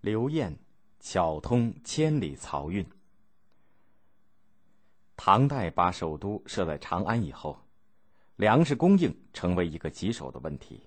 [0.00, 0.56] 刘晏
[0.98, 2.86] 巧通千里漕运。
[5.14, 7.58] 唐代把首都设在长安以后，
[8.36, 10.80] 粮食供应成为一个棘手的问题。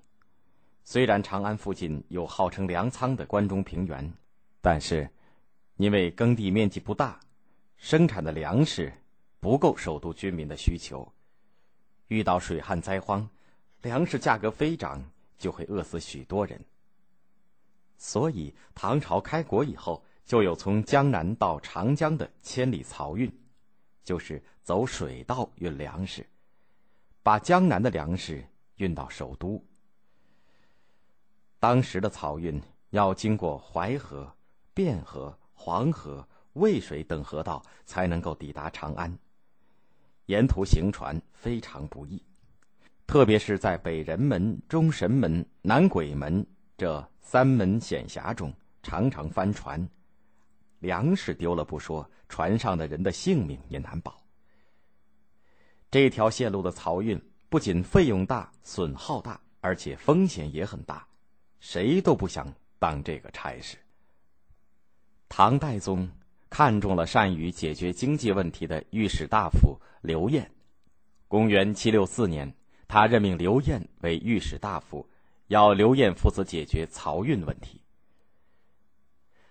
[0.83, 4.11] 虽然长安附近有号称粮仓的关中平原，
[4.61, 5.07] 但是
[5.77, 7.19] 因为耕地面积不大，
[7.77, 8.91] 生产的粮食
[9.39, 11.07] 不够首都居民的需求。
[12.07, 13.29] 遇到水旱灾荒，
[13.83, 15.03] 粮食价格飞涨，
[15.37, 16.59] 就会饿死许多人。
[17.97, 23.31] 所以，唐朝开国以后，就有从江南到长江的千里漕运，
[24.03, 26.25] 就是走水道运粮食，
[27.21, 29.63] 把江南的粮食运到首都。
[31.59, 34.35] 当时的漕运要经过淮河、
[34.75, 39.17] 汴河、黄河、渭水等河道，才能够抵达长安。
[40.25, 42.21] 沿途行船非常不易，
[43.07, 46.45] 特别是在北人门、中神门、南鬼门
[46.77, 47.09] 这。
[47.25, 49.89] 三门险峡中，常常翻船，
[50.79, 54.21] 粮食丢了不说，船上的人的性命也难保。
[55.89, 61.07] 这条线路的漕运不仅费用大、损耗大，而且风险也很大，
[61.59, 63.77] 谁都不想当这个差事。
[65.29, 66.07] 唐代宗
[66.51, 70.47] 看中了善于解决经济问题的御史大夫刘晏，
[71.27, 72.53] 公元七六四年，
[72.87, 75.03] 他任命刘晏为御史大夫。
[75.53, 77.79] 要刘晏负责解决漕运问题。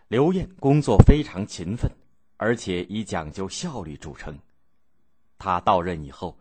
[0.09, 1.89] 刘晏工作非常勤奋，
[2.39, 4.37] 而且以讲究效率著称。
[5.39, 6.37] 他到任以后，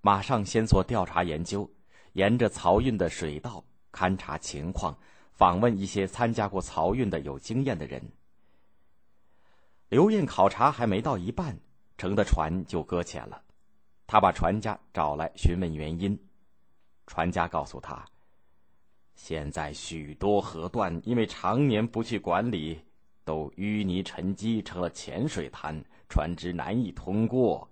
[0.00, 1.68] 马上先做调查研究，
[2.12, 4.96] 沿着漕运的水道勘察情况，
[5.32, 8.00] 访问一些参加过漕运的有经验的人。
[9.88, 11.58] 刘晏考察还没到一半，
[11.98, 13.42] 乘的船就搁浅了。
[14.06, 16.16] 他把船家找来询问原因，
[17.08, 18.06] 船家告诉他。
[19.22, 22.80] 现在许多河段因为常年不去管理，
[23.22, 27.70] 都淤泥沉积成了浅水滩，船只难以通过。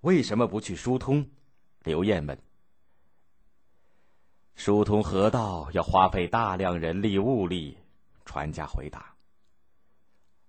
[0.00, 1.24] 为什么不去疏通？
[1.84, 2.36] 刘晏问。
[4.56, 7.78] 疏通河道要花费大量人力物力，
[8.24, 9.14] 船家回答。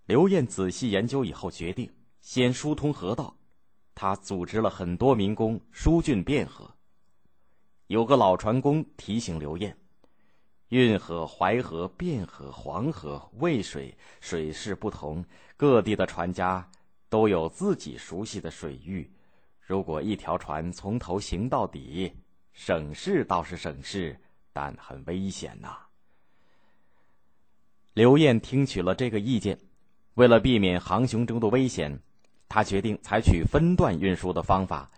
[0.05, 1.89] 刘晏仔细研究以后，决定
[2.21, 3.37] 先疏通河道。
[3.93, 6.73] 他组织了很多民工疏浚汴河。
[7.89, 9.75] 有个老船工提醒刘晏
[10.69, 15.25] ：“运河、淮河、汴河、黄河、渭水水势不同，
[15.57, 16.69] 各地的船家
[17.09, 19.11] 都有自己熟悉的水域。
[19.59, 22.13] 如果一条船从头行到底，
[22.53, 24.15] 省事倒是省事，
[24.53, 25.75] 但很危险呐。”
[27.95, 29.59] 刘晏听取了这个意见，
[30.13, 31.99] 为了避免航行中的危险，
[32.47, 34.91] 他决定采取分段运输的方法。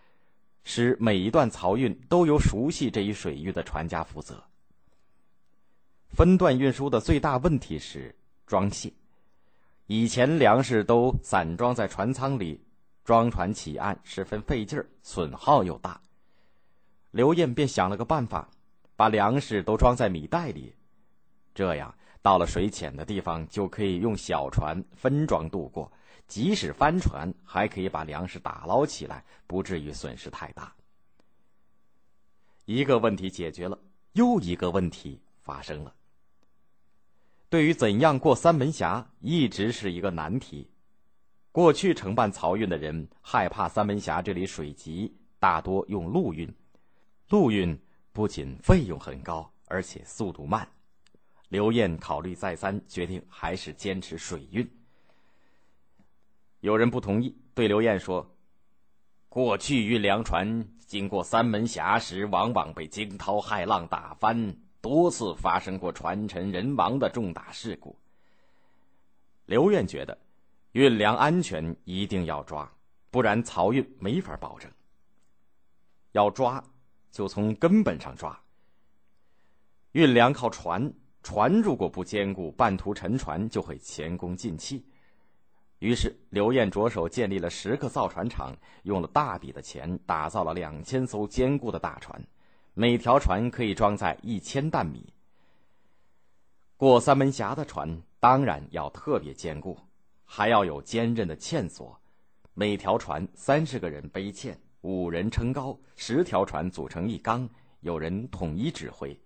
[0.63, 4.43] 使每一段漕运都由熟悉这一水域的船家负责。
[6.09, 8.13] 分段运输的最大问题是
[8.45, 8.91] 装卸。
[9.87, 12.63] 以前粮食都散装在船舱里，
[13.03, 15.99] 装船起岸十分费劲儿，损耗又大。
[17.11, 18.49] 刘晏便想了个办法，
[18.95, 20.73] 把粮食都装在米袋里，
[21.53, 25.91] 这样到了水浅的地方就可以用小船分装渡过。
[26.31, 30.73] 即使翻船，还可以把粮食打捞起来，不至于损失太大。
[32.63, 33.77] 一个问题解决了，
[34.13, 35.93] 又一个问题发生了。
[37.49, 40.65] 对于怎样过三门峡，一直是一个难题。
[41.51, 46.49] 过去承办漕运的人害怕三门峡这里水急，大多用陆运。
[47.27, 47.77] 陆运
[48.13, 50.65] 不仅费用很高，而且速度慢。
[51.49, 54.65] 刘晏考虑再三，决定还是坚持水运。
[56.61, 58.35] 有人不同意，对刘晏说
[59.29, 67.97] ：“过去运粮船经过三门峡时，往往被惊涛骇浪打翻，多次发生过船沉人亡的重大事故。”
[69.47, 70.15] 刘晏觉得，
[70.73, 72.71] 运粮安全一定要抓，
[73.09, 74.71] 不然漕运没法保证。
[76.11, 76.63] 要抓，
[77.11, 78.39] 就从根本上抓。
[79.93, 80.93] 运粮靠船，
[81.23, 84.85] 船如果不坚固，半途沉船就会前功尽弃。
[85.81, 92.23] 于是，刘晏着手建立了十个造船厂，用了大笔的钱打造了两千艘坚固的大船，
[92.75, 95.11] 每条船可以装载一千担米。
[96.77, 99.75] 过三门峡的船当然要特别坚固，
[100.23, 101.99] 还要有坚韧的纤索。
[102.53, 107.49] 每条船三十个人背纤，五人撑高，十条船组成一缸，
[107.79, 109.19] 有人统一指挥。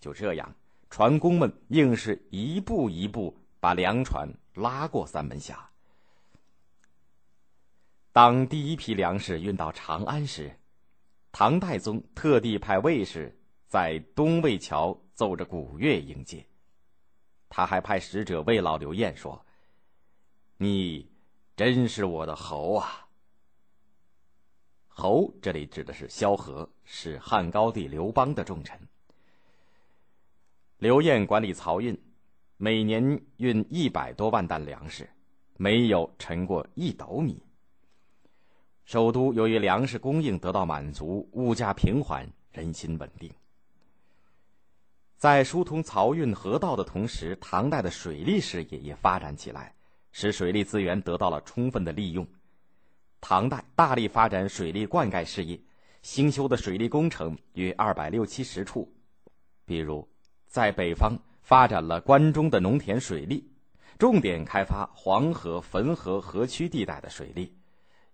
[0.00, 0.50] 就这样，
[0.88, 4.28] 船工们硬是一步一步把粮船。
[4.56, 5.68] 拉过三门峡。
[8.10, 10.58] 当第一批粮食运到长安时，
[11.30, 16.46] 唐太宗特地派卫士在东魏桥奏着鼓乐迎接，
[17.50, 19.44] 他还派使者慰劳刘晏说
[20.56, 21.10] ：“你
[21.54, 23.06] 真是我的侯啊！”
[24.88, 28.80] 侯这里指的是萧何，是汉高帝刘邦的重臣。
[30.78, 32.05] 刘晏管理漕运，
[32.58, 35.08] 每年运一百多万担粮食，
[35.56, 37.42] 没有沉过一斗米。
[38.84, 43.30] 首都由于粮食供应得到满足，物价平缓，人心稳定。
[45.16, 49.74] 在疏通漕运河道的同时，唐代的水利事业也发展起来，
[50.12, 52.26] 使水利资源得到了充分的利用。
[53.20, 55.60] 唐代大力发展水利灌溉事业，
[56.00, 58.90] 兴修的水利工程约二百六七十处，
[59.66, 60.08] 比如。
[60.46, 63.48] 在北方发展了关中的农田水利，
[64.00, 67.56] 重点开发黄河、汾河河曲地带的水利，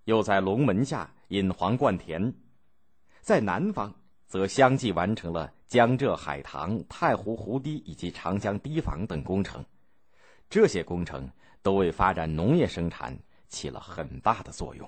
[0.05, 2.35] 又在龙门下引黄灌田。
[3.23, 3.95] 在南方，
[4.27, 9.65] 则相继完成了江浙海棠、太湖湖堤以及长江堤防等工程。
[10.51, 11.27] 这些工程
[11.63, 13.19] 都为发展农业生产
[13.49, 14.87] 起了很大的作用。